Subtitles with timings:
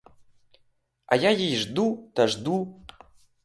[1.05, 2.83] А я її жду та жду!